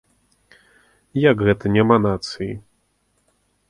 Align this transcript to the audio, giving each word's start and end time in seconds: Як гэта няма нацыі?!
Як 1.29 1.37
гэта 1.51 1.65
няма 1.77 1.95
нацыі?! 2.09 2.53